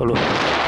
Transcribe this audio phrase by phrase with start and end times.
[0.00, 0.59] Hello，Hello。